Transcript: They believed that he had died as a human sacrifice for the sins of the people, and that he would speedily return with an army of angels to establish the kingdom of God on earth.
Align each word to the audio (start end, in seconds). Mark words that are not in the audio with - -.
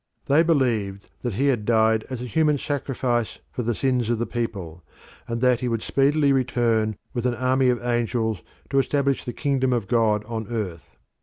They 0.25 0.41
believed 0.41 1.11
that 1.21 1.33
he 1.33 1.45
had 1.45 1.63
died 1.63 2.05
as 2.09 2.23
a 2.23 2.25
human 2.25 2.57
sacrifice 2.57 3.37
for 3.51 3.61
the 3.61 3.75
sins 3.75 4.09
of 4.09 4.17
the 4.17 4.25
people, 4.25 4.83
and 5.27 5.41
that 5.41 5.59
he 5.59 5.67
would 5.67 5.83
speedily 5.83 6.33
return 6.33 6.95
with 7.13 7.27
an 7.27 7.35
army 7.35 7.69
of 7.69 7.83
angels 7.85 8.41
to 8.71 8.79
establish 8.79 9.23
the 9.23 9.31
kingdom 9.31 9.71
of 9.71 9.87
God 9.87 10.23
on 10.25 10.47
earth. 10.47 10.97